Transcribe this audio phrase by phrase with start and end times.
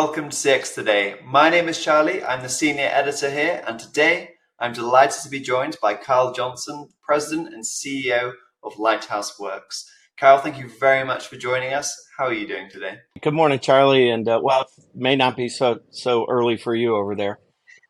[0.00, 1.14] welcome to CX Today.
[1.24, 5.40] My name is Charlie, I'm the senior editor here, and today I'm delighted to be
[5.40, 8.32] joined by Kyle Johnson, President and CEO
[8.62, 9.90] of Lighthouse Works.
[10.20, 11.96] Carl, thank you very much for joining us.
[12.18, 12.98] How are you doing today?
[13.22, 14.10] Good morning, Charlie.
[14.10, 17.38] And uh, well, it may not be so so early for you over there,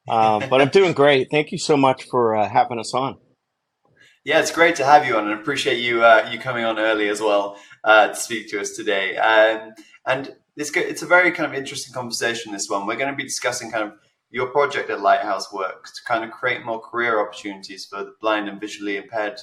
[0.09, 1.27] uh, but I'm doing great.
[1.33, 3.19] Thank you so much for uh, having us on.
[4.25, 7.09] Yeah, it's great to have you on, and appreciate you uh, you coming on early
[7.09, 9.17] as well uh, to speak to us today.
[9.17, 9.73] Um,
[10.07, 12.53] and it's it's a very kind of interesting conversation.
[12.53, 13.93] This one, we're going to be discussing kind of
[14.31, 18.49] your project at Lighthouse Works to kind of create more career opportunities for the blind
[18.49, 19.39] and visually impaired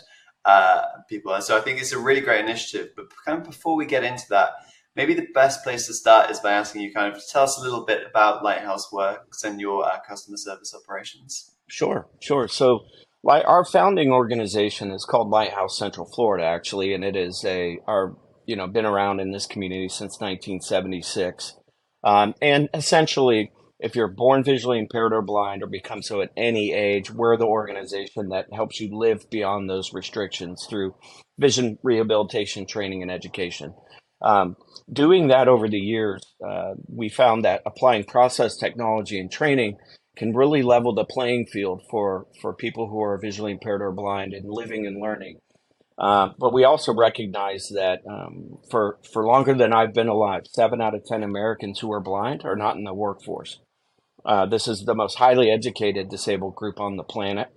[0.45, 1.33] uh, people.
[1.33, 2.89] And so I think it's a really great initiative.
[2.95, 4.49] But kind of before we get into that,
[4.95, 7.57] maybe the best place to start is by asking you kind of to tell us
[7.57, 11.51] a little bit about Lighthouse Works and your uh, customer service operations.
[11.67, 12.47] Sure, sure.
[12.47, 12.81] So
[13.25, 18.55] our founding organization is called Lighthouse Central Florida, actually, and it is a our you
[18.55, 21.55] know been around in this community since 1976,
[22.03, 23.51] um, and essentially
[23.83, 27.45] if you're born visually impaired or blind or become so at any age, we're the
[27.45, 30.95] organization that helps you live beyond those restrictions through
[31.37, 33.73] vision rehabilitation, training, and education.
[34.21, 34.55] Um,
[34.91, 39.75] doing that over the years, uh, we found that applying process technology and training
[40.15, 44.33] can really level the playing field for, for people who are visually impaired or blind
[44.33, 45.39] and living and learning.
[45.97, 50.81] Uh, but we also recognize that um, for for longer than I've been alive, seven
[50.81, 53.59] out of ten Americans who are blind are not in the workforce.
[54.25, 57.49] Uh, this is the most highly educated disabled group on the planet,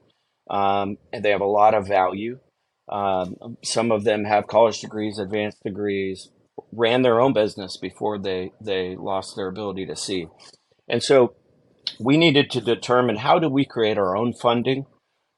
[0.50, 2.38] um, and they have a lot of value.
[2.88, 6.28] Um, some of them have college degrees, advanced degrees,
[6.72, 10.26] ran their own business before they they lost their ability to see,
[10.88, 11.34] and so
[11.98, 14.84] we needed to determine how do we create our own funding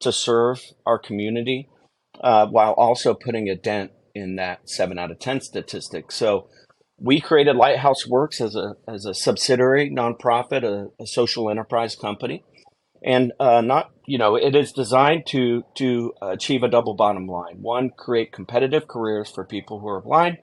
[0.01, 1.69] to serve our community
[2.21, 6.11] uh, while also putting a dent in that seven out of ten statistic.
[6.11, 6.49] So
[6.99, 12.45] we created Lighthouse Works as a as a subsidiary nonprofit, a, a social enterprise company,
[13.05, 17.59] and uh, not you know it is designed to to achieve a double bottom line:
[17.61, 20.39] one, create competitive careers for people who are blind,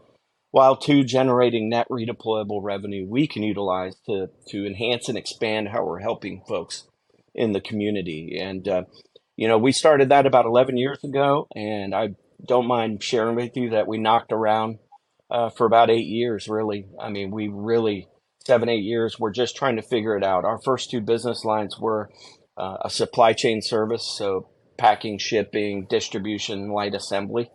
[0.51, 5.83] while two, generating net redeployable revenue we can utilize to to enhance and expand how
[5.83, 6.87] we're helping folks
[7.33, 8.39] in the community.
[8.41, 8.83] And uh,
[9.35, 12.15] you know we started that about 11 years ago, and I
[12.45, 14.79] don't mind sharing with you that we knocked around
[15.29, 16.85] uh, for about eight years, really.
[16.99, 18.07] I mean, we really,
[18.45, 20.45] seven, eight years, we're just trying to figure it out.
[20.45, 22.09] Our first two business lines were
[22.57, 27.49] uh, a supply chain service, so packing, shipping, distribution, light assembly.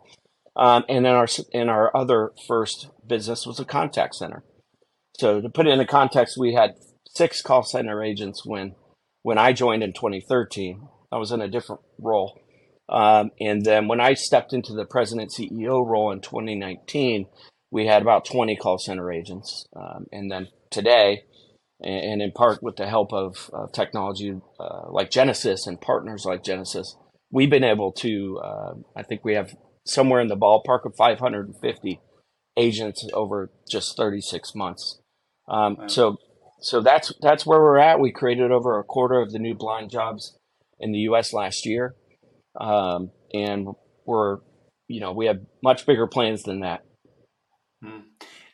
[0.57, 4.43] Um, and then our and our other first business was a contact center.
[5.19, 6.75] So to put it into context, we had
[7.15, 8.75] six call center agents when
[9.23, 10.89] when I joined in 2013.
[11.13, 12.41] I was in a different role.
[12.89, 17.27] Um, and then when I stepped into the president CEO role in 2019,
[17.71, 19.67] we had about 20 call center agents.
[19.77, 21.23] Um, and then today,
[21.81, 26.43] and in part with the help of uh, technology uh, like Genesys and partners like
[26.43, 26.89] Genesys,
[27.31, 29.55] we've been able to, uh, I think we have
[29.87, 32.01] somewhere in the ballpark of 550
[32.57, 35.01] agents over just 36 months.
[35.49, 35.87] Um, wow.
[35.87, 36.17] So,
[36.61, 38.01] so that's that's where we're at.
[38.01, 40.39] We created over a quarter of the new blind jobs
[40.81, 41.33] in the U.S.
[41.33, 41.95] last year,
[42.59, 43.69] um, and
[44.07, 44.39] we're,
[44.89, 46.85] you know, we have much bigger plans than that.
[47.83, 48.01] Hmm.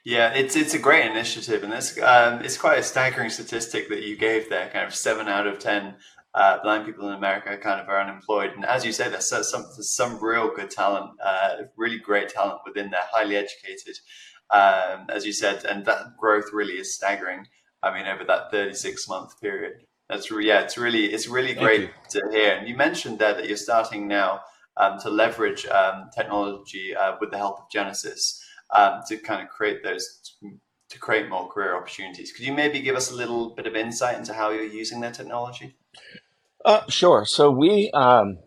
[0.04, 4.04] Yeah, it's it's a great initiative, and it's um, it's quite a staggering statistic that
[4.04, 4.70] you gave there.
[4.70, 5.96] Kind of seven out of ten
[6.32, 9.62] uh, blind people in America kind of are unemployed, and as you say, there's some
[9.62, 13.98] there's some real good talent, uh, really great talent within there, highly educated,
[14.50, 17.44] um, as you said, and that growth really is staggering.
[17.82, 22.22] I mean, over that 36 month period, that's yeah, it's really it's really great to
[22.30, 22.52] hear.
[22.52, 24.40] And you mentioned there that you're starting now
[24.76, 28.38] um, to leverage um, technology uh, with the help of Genesys
[28.74, 30.36] um, to kind of create those
[30.88, 32.32] to create more career opportunities.
[32.32, 35.14] Could you maybe give us a little bit of insight into how you're using that
[35.14, 35.76] technology?
[36.64, 37.24] Uh, sure.
[37.26, 38.38] So we um,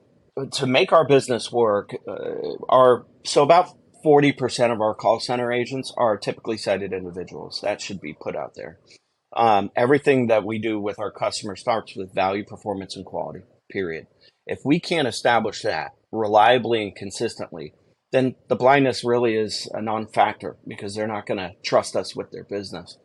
[0.53, 3.69] to make our business work, uh, our so about
[4.01, 7.59] forty percent of our call center agents are typically sighted individuals.
[7.63, 8.79] That should be put out there.
[9.35, 13.41] Um, everything that we do with our customers starts with value, performance, and quality.
[13.71, 14.07] Period.
[14.47, 17.73] If we can't establish that reliably and consistently,
[18.11, 22.31] then the blindness really is a non-factor because they're not going to trust us with
[22.31, 22.97] their business.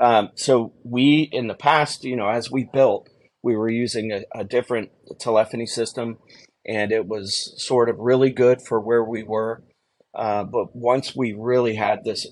[0.00, 3.08] Um, so we, in the past, you know, as we built,
[3.42, 6.18] we were using a, a, different telephony system,
[6.66, 9.62] and it was sort of really good for where we were.
[10.14, 12.26] Uh, but once we really had this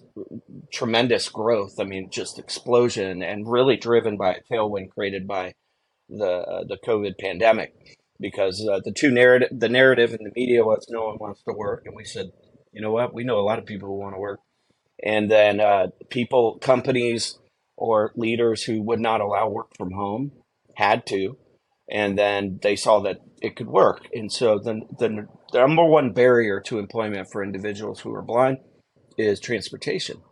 [0.71, 5.55] tremendous growth, I mean, just explosion, and really driven by a tailwind created by
[6.09, 10.63] the uh, the COVID pandemic, because uh, the two narrative, the narrative in the media
[10.63, 12.31] was no one wants to work, and we said,
[12.73, 14.41] you know what, we know a lot of people who want to work,
[15.03, 17.39] and then uh, people, companies,
[17.79, 20.33] or leaders who would not allow work from home
[20.75, 21.39] had to,
[21.91, 24.07] and then they saw that it could work.
[24.15, 28.59] And so the, the, the number one barrier to employment for individuals who are blind
[29.19, 30.23] is transportation.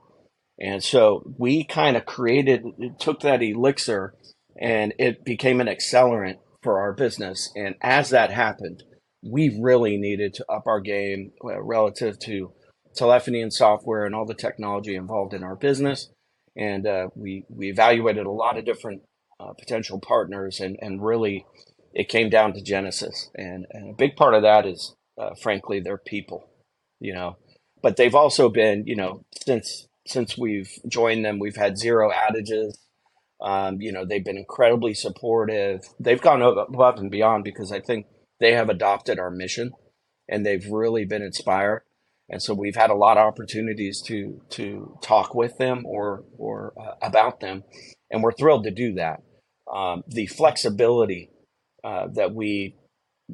[0.60, 2.64] And so we kind of created,
[2.98, 4.14] took that elixir
[4.60, 7.50] and it became an accelerant for our business.
[7.54, 8.82] And as that happened,
[9.22, 12.52] we really needed to up our game uh, relative to
[12.94, 16.08] telephony and software and all the technology involved in our business.
[16.56, 19.02] And uh, we, we evaluated a lot of different
[19.40, 21.46] uh, potential partners and, and really
[21.94, 25.80] it came down to Genesys, And, and a big part of that is, uh, frankly,
[25.80, 26.48] their people,
[27.00, 27.36] you know,
[27.82, 32.78] but they've also been, you know, since since we've joined them, we've had zero outages.
[33.40, 35.82] Um, you know, they've been incredibly supportive.
[36.00, 38.06] They've gone above and beyond because I think
[38.40, 39.72] they have adopted our mission
[40.28, 41.82] and they've really been inspired.
[42.28, 46.74] And so we've had a lot of opportunities to to talk with them or or
[46.78, 47.64] uh, about them,
[48.10, 49.22] and we're thrilled to do that.
[49.74, 51.30] Um, the flexibility
[51.84, 52.76] uh, that we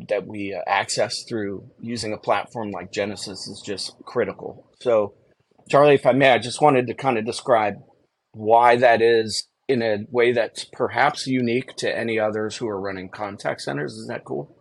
[0.09, 4.69] that we uh, access through using a platform like Genesys is just critical.
[4.81, 5.15] So,
[5.71, 7.75] Charlie, if I may, I just wanted to kind of describe
[8.33, 13.09] why that is in a way that's perhaps unique to any others who are running
[13.09, 13.95] contact centers.
[13.95, 14.57] Is that cool?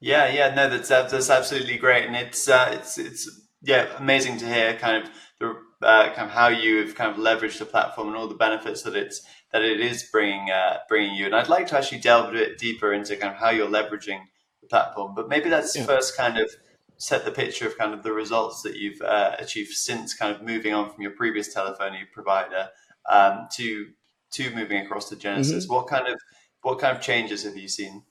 [0.00, 3.28] Yeah, yeah, no, that's that's absolutely great, and it's uh, it's it's
[3.62, 5.10] yeah, amazing to hear kind of
[5.40, 8.82] the uh, kind of how you've kind of leveraged the platform and all the benefits
[8.82, 9.20] that it's
[9.52, 11.26] that it is bringing uh, bringing you.
[11.26, 14.20] And I'd like to actually delve a bit deeper into kind of how you're leveraging
[14.60, 15.84] the platform, but maybe let's yeah.
[15.84, 16.50] first kind of
[16.98, 20.42] set the picture of kind of the results that you've uh, achieved since kind of
[20.42, 22.68] moving on from your previous telephony provider
[23.10, 23.86] um, to
[24.32, 25.64] to moving across to Genesys.
[25.64, 25.74] Mm-hmm.
[25.74, 26.18] What kind of
[26.62, 28.02] what kind of changes have you seen?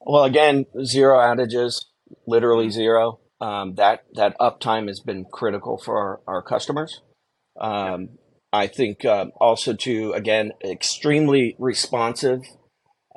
[0.00, 1.84] Well, again, zero outages,
[2.26, 3.20] literally zero.
[3.40, 7.02] Um, that that uptime has been critical for our, our customers.
[7.60, 8.18] Um,
[8.56, 12.40] I think uh, also to again extremely responsive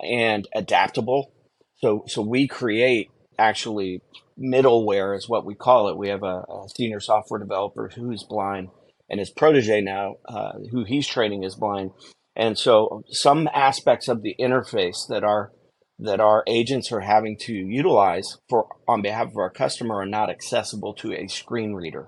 [0.02, 1.32] and adaptable.
[1.78, 4.02] So so we create actually
[4.38, 5.98] middleware is what we call it.
[5.98, 8.70] We have a, a senior software developer who's blind,
[9.10, 11.92] and his protege now, uh, who he's training, is blind.
[12.36, 15.52] And so some aspects of the interface that are
[16.00, 20.30] that our agents are having to utilize for on behalf of our customer are not
[20.30, 22.08] accessible to a screen reader.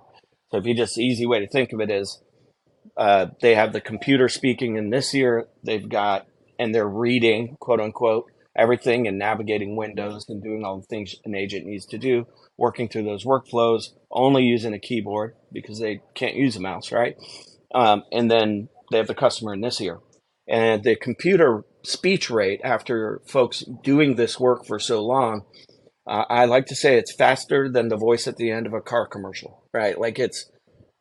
[0.50, 2.22] So if you just easy way to think of it is
[2.98, 6.28] uh, they have the computer speaking in this year they've got
[6.60, 11.36] and they're reading quote unquote everything and navigating windows and doing all the things an
[11.36, 16.36] agent needs to do, working through those workflows, only using a keyboard because they can't
[16.36, 17.16] use a mouse, right?
[17.74, 20.00] Um, and then they have the customer in this year.
[20.48, 25.46] And the computer speech rate after folks doing this work for so long,
[26.06, 28.82] uh, I like to say it's faster than the voice at the end of a
[28.82, 29.98] car commercial, right?
[29.98, 30.52] Like it's,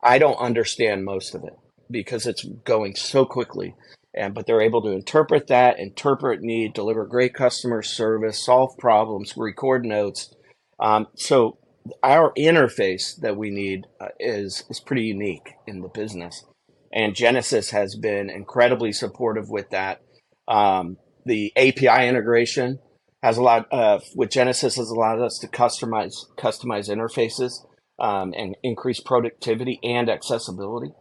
[0.01, 1.53] I don't understand most of it
[1.91, 3.75] because it's going so quickly.
[4.13, 9.35] And but they're able to interpret that, interpret need, deliver great customer service, solve problems,
[9.37, 10.33] record notes.
[10.79, 11.57] Um, so
[12.03, 16.43] our interface that we need uh, is is pretty unique in the business,
[16.91, 20.01] and Genesys has been incredibly supportive with that.
[20.47, 22.79] Um, the API integration
[23.23, 27.65] has allowed uh, with Genesys has allowed us to customize customize interfaces
[27.99, 30.91] um, and increase productivity and accessibility.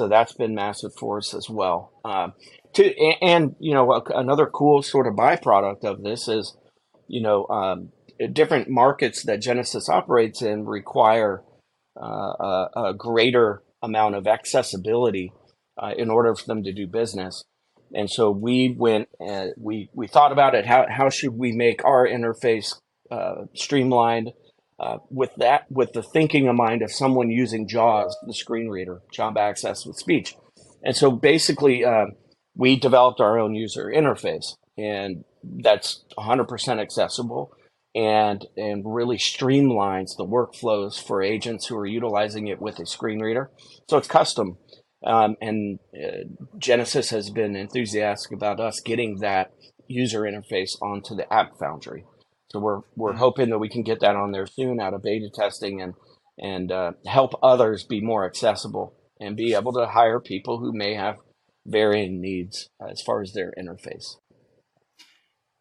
[0.00, 1.92] So that's been massive for us as well.
[2.06, 2.32] Um,
[2.72, 6.56] to and you know another cool sort of byproduct of this is
[7.06, 7.90] you know um,
[8.32, 11.42] different markets that Genesys operates in require
[12.00, 15.34] uh, a, a, greater amount of accessibility
[15.76, 17.44] uh, in order for them to do business.
[17.94, 20.64] And so we went and we we thought about it.
[20.64, 22.74] How how should we make our interface
[23.10, 24.30] uh, streamlined?
[24.80, 29.02] Uh, with that, with the thinking in mind of someone using JAWS, the screen reader,
[29.12, 30.34] job access with speech,
[30.82, 32.06] and so basically, uh,
[32.56, 37.52] we developed our own user interface, and that's 100% accessible
[37.94, 43.20] and and really streamlines the workflows for agents who are utilizing it with a screen
[43.20, 43.50] reader.
[43.88, 44.58] So it's custom,
[45.04, 46.24] um, and uh,
[46.58, 49.52] Genesys has been enthusiastic about us getting that
[49.88, 52.04] user interface onto the App Foundry.
[52.50, 55.30] So we're we're hoping that we can get that on there soon out of beta
[55.32, 55.94] testing and
[56.38, 60.94] and uh, help others be more accessible and be able to hire people who may
[60.94, 61.18] have
[61.66, 64.16] varying needs as far as their interface.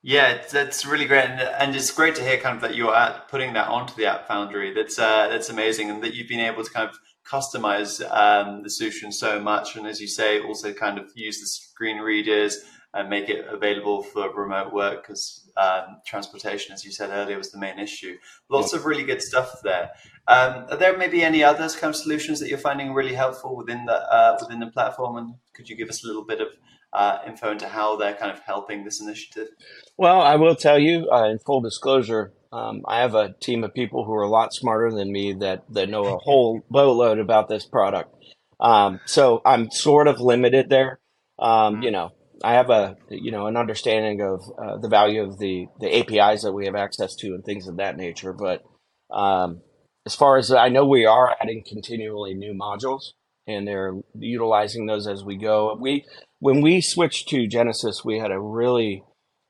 [0.01, 3.27] Yeah, that's really great, and, and it's great to hear kind of that you're at
[3.27, 4.73] putting that onto the App Foundry.
[4.73, 6.97] That's uh, that's amazing, and that you've been able to kind of
[7.31, 11.47] customize um, the solution so much, and as you say, also kind of use the
[11.47, 12.59] screen readers
[12.93, 17.51] and make it available for remote work because um, transportation, as you said earlier, was
[17.51, 18.17] the main issue.
[18.49, 18.79] Lots yeah.
[18.79, 19.91] of really good stuff there.
[20.27, 23.85] Um, are there maybe any other kind of solutions that you're finding really helpful within
[23.85, 25.17] the uh, within the platform?
[25.17, 26.47] And could you give us a little bit of
[26.93, 29.49] uh, info into how they're kind of helping this initiative?
[29.97, 33.73] Well, I will tell you, uh, in full disclosure, um, I have a team of
[33.73, 37.47] people who are a lot smarter than me that that know a whole boatload about
[37.47, 38.13] this product.
[38.59, 40.99] Um, so I'm sort of limited there.
[41.37, 41.83] Um, mm-hmm.
[41.83, 42.11] you know,
[42.43, 46.43] I have a you know an understanding of uh, the value of the the APIs
[46.43, 48.33] that we have access to and things of that nature.
[48.33, 48.63] But
[49.11, 49.61] um,
[50.05, 53.11] as far as I know, we are adding continually new modules,
[53.45, 55.77] and they're utilizing those as we go.
[55.79, 56.05] We
[56.39, 59.03] when we switched to Genesys, we had a really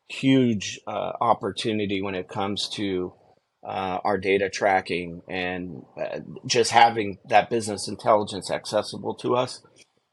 [0.10, 3.14] huge uh, opportunity when it comes to
[3.64, 9.62] uh, our data tracking and uh, just having that business intelligence accessible to us.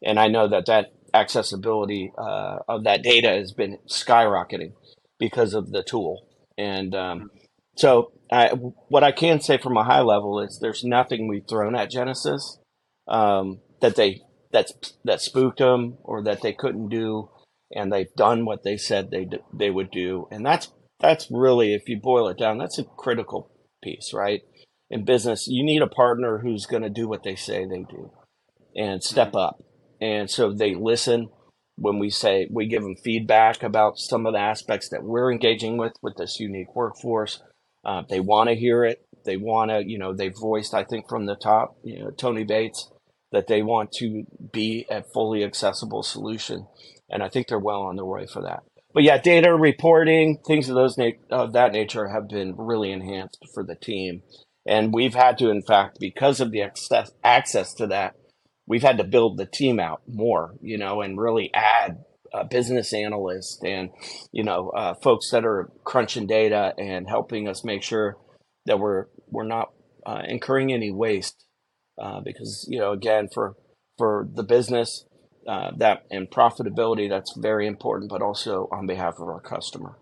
[0.05, 4.73] And I know that that accessibility uh, of that data has been skyrocketing
[5.19, 6.27] because of the tool.
[6.59, 7.31] And um,
[7.77, 11.77] so, I, what I can say from a high level is there's nothing we've thrown
[11.77, 12.59] at Genesys
[13.07, 14.23] um, that they
[14.53, 17.29] that's that spooked them or that they couldn't do,
[17.73, 20.29] and they've done what they said they they would do.
[20.31, 23.51] And that's that's really, if you boil it down, that's a critical
[23.83, 24.43] piece, right?
[24.89, 28.13] In business, you need a partner who's going to do what they say they do
[28.75, 29.39] and step mm-hmm.
[29.39, 29.61] up
[30.01, 31.29] and so they listen
[31.77, 35.77] when we say we give them feedback about some of the aspects that we're engaging
[35.77, 37.43] with with this unique workforce.
[37.85, 39.07] Uh, they want to hear it.
[39.25, 42.45] They want to, you know, they voiced, I think, from the top, you know, Tony
[42.45, 42.91] Bates,
[43.33, 46.67] that they want to be a fully accessible solution,
[47.11, 48.63] and I think they're well on their way for that.
[48.95, 53.45] But yeah, data reporting, things of those na- of that nature have been really enhanced
[53.53, 54.23] for the team,
[54.67, 58.15] and we've had to, in fact, because of the access access to that,
[58.67, 61.99] we've had to build the team out more, you know, and really add
[62.33, 63.91] a business analysts and
[64.33, 68.17] you know uh, folks that are crunching data and helping us make sure
[68.67, 69.71] that we're we're not
[70.05, 71.45] uh, incurring any waste
[71.99, 73.55] uh, because you know again for
[73.99, 75.05] for the business
[75.49, 79.97] uh, that and profitability that's very important but also on behalf of our customer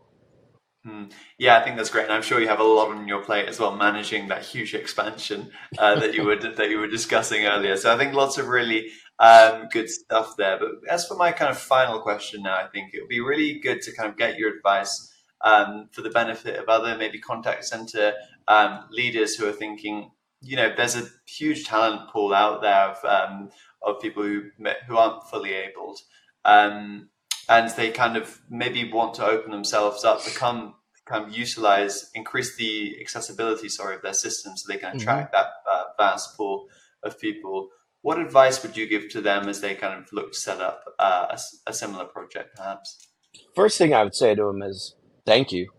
[0.87, 1.11] Mm.
[1.39, 3.49] Yeah, I think that's great, and I'm sure you have a lot on your plate
[3.49, 7.77] as well, managing that huge expansion uh, that you were that you were discussing earlier.
[7.79, 10.59] So I think lots of really um, good stuff there.
[10.59, 13.61] But as for my kind of final question now, I think it would be really
[13.61, 15.11] good to kind of get your advice
[15.41, 18.13] um, for the benefit of other maybe contact center
[18.49, 20.11] um, leaders who are thinking,
[20.45, 23.51] you know, there's a huge talent pool out there of um,
[23.83, 24.51] of people who
[24.87, 25.99] who aren't fully abled.
[26.45, 27.09] Um,
[27.49, 30.75] and they kind of maybe want to open themselves up, become
[31.07, 35.01] kind of utilize, increase the accessibility, sorry, of their system so they can mm-hmm.
[35.01, 35.45] attract mm-hmm.
[35.45, 36.67] that uh, vast pool
[37.03, 37.69] of people.
[38.01, 40.85] What advice would you give to them as they kind of look to set up
[40.99, 41.39] uh, a,
[41.71, 43.09] a, similar project, perhaps?
[43.55, 45.71] First thing I would say to them is thank you.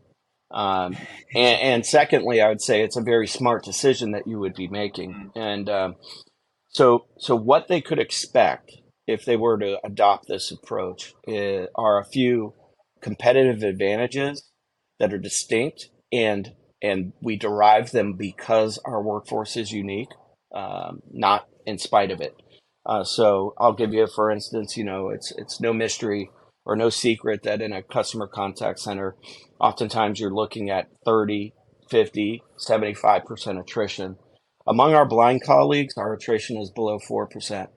[0.56, 0.96] Um,
[1.36, 4.70] and, and, secondly, I would say it's a very smart decision that you would be
[4.70, 5.12] making.
[5.12, 5.40] Mm-hmm.
[5.40, 5.96] And um,
[6.70, 8.72] so, so what they could expect
[9.06, 12.54] if they were to adopt this approach eh, are a few
[13.02, 14.50] competitive advantages
[14.98, 20.12] that are distinct and and we derive them because our workforce is unique,
[20.54, 22.36] um, not in spite of it.
[22.86, 26.30] Uh, so I'll give you, for instance, you know, it's it's no mystery
[26.66, 29.16] or no secret that in a customer contact center,
[29.60, 31.54] oftentimes you're looking at 30,
[31.90, 34.18] 50, 75% attrition.
[34.68, 37.68] Among our blind colleagues, our attrition is below 4%.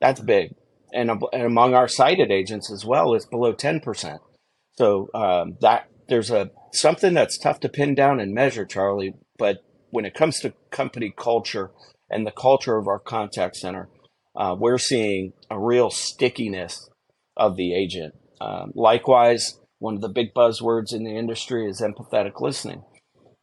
[0.00, 0.54] That's big.
[0.92, 4.18] And, and among our sighted agents as well, it's below 10%.
[4.74, 9.14] So um, that there's a something that's tough to pin down and measure, Charlie.
[9.38, 9.58] But
[9.90, 11.70] when it comes to company culture
[12.10, 13.88] and the culture of our contact center,
[14.34, 16.88] uh, we're seeing a real stickiness
[17.36, 18.14] of the agent.
[18.40, 22.84] Um, likewise, one of the big buzzwords in the industry is empathetic listening.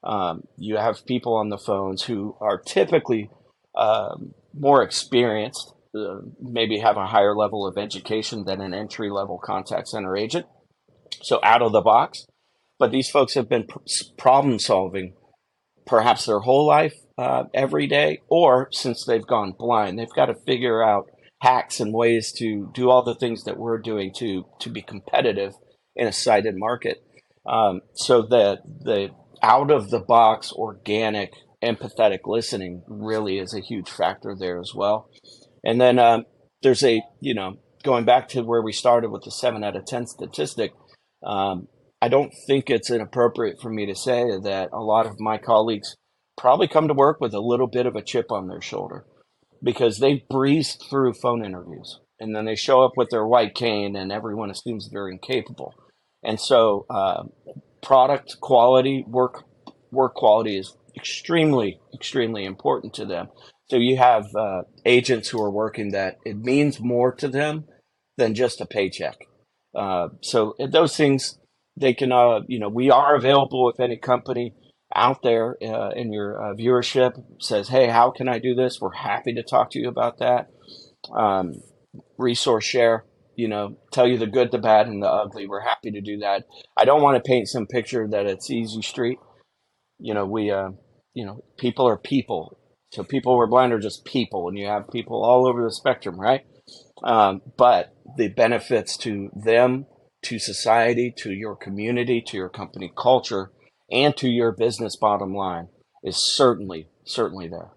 [0.03, 3.29] Um, you have people on the phones who are typically
[3.75, 9.39] um, more experienced uh, maybe have a higher level of education than an entry level
[9.43, 10.46] contact center agent.
[11.24, 12.25] So out of the box,
[12.77, 13.79] but these folks have been pr-
[14.17, 15.15] problem solving
[15.88, 20.36] perhaps their whole life uh, every day, or since they've gone blind, they've got to
[20.46, 21.10] figure out
[21.41, 25.53] hacks and ways to do all the things that we're doing to to be competitive
[25.96, 27.03] in a sighted market.
[27.46, 29.10] Um, so the the
[29.41, 35.10] out of the box organic empathetic listening really is a huge factor there as well.
[35.63, 36.25] And then um,
[36.62, 39.86] there's a, you know, going back to where we started with the seven out of
[39.86, 40.72] 10 statistic,
[41.25, 41.67] um,
[42.01, 45.96] I don't think it's inappropriate for me to say that a lot of my colleagues
[46.38, 49.05] probably come to work with a little bit of a chip on their shoulder
[49.63, 51.99] because they've breezed through phone interviews.
[52.19, 55.73] and then they show up with their white cane, and everyone assumes they're incapable.
[56.23, 57.23] And so, uh,
[57.83, 59.45] product quality, work
[59.91, 63.29] work quality is extremely, extremely important to them.
[63.69, 67.65] So you have uh, agents who are working that it means more to them
[68.17, 69.17] than just a paycheck.
[69.75, 71.39] Uh, so those things
[71.77, 74.53] they can, uh, you know, we are available if any company
[74.96, 78.93] out there uh, in your uh, viewership says, "Hey, how can I do this?" We're
[78.93, 80.50] happy to talk to you about that.
[81.15, 81.55] Um,
[82.17, 83.05] resource share,
[83.36, 85.48] you know, tell you the good, the bad, and the ugly.
[85.48, 86.46] We're happy to do that.
[86.75, 89.19] I don't want to paint some picture that it's easy street.
[90.00, 90.72] You know, we, uh,
[91.13, 92.58] you know, people are people.
[92.91, 95.72] So people who are blind are just people, and you have people all over the
[95.72, 96.41] spectrum, right?
[97.03, 99.86] Um, but the benefits to them,
[100.24, 103.51] to society, to your community, to your company culture,
[103.91, 105.69] and to your business bottom line
[106.03, 107.72] is certainly, certainly there.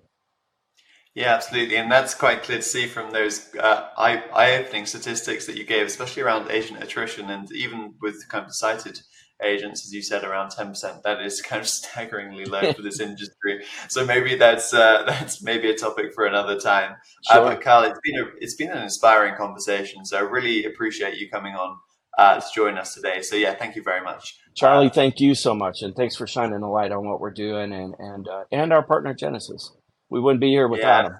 [1.14, 5.64] Yeah, absolutely, and that's quite clear to see from those uh, eye-opening statistics that you
[5.64, 8.98] gave, especially around agent attrition, and even with kind of sighted
[9.42, 11.02] agents, as you said, around ten percent.
[11.02, 13.64] That is kind of staggeringly low for this industry.
[13.88, 16.92] So maybe that's uh, that's maybe a topic for another time.
[17.28, 17.44] Uh, sure.
[17.44, 20.06] Uh, but Kyle, it's been a, it's been an inspiring conversation.
[20.06, 21.76] So I really appreciate you coming on
[22.18, 23.22] uh, to join us today.
[23.22, 24.90] So yeah, thank you very much, Charlie.
[24.90, 27.94] Thank you so much, and thanks for shining a light on what we're doing and
[27.98, 29.70] and uh, and our partner Genesys
[30.12, 31.10] we wouldn't be here without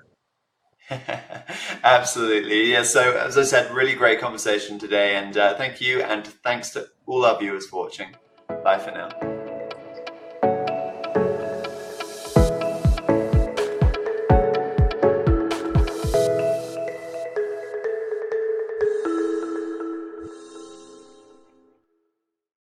[0.91, 0.99] yeah.
[0.99, 1.01] him.
[1.83, 2.71] Absolutely.
[2.71, 2.83] Yeah.
[2.83, 5.17] So, as I said, really great conversation today.
[5.17, 6.03] And uh, thank you.
[6.03, 8.15] And thanks to all our viewers for watching.
[8.63, 9.32] Bye for now.